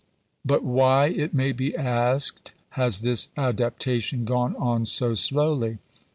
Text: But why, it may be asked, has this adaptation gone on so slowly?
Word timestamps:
But 0.43 0.63
why, 0.63 1.09
it 1.09 1.31
may 1.31 1.51
be 1.51 1.75
asked, 1.77 2.53
has 2.71 3.01
this 3.01 3.29
adaptation 3.37 4.25
gone 4.25 4.55
on 4.55 4.87
so 4.87 5.13
slowly? 5.13 5.77